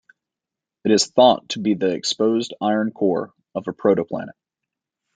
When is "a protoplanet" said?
3.67-4.33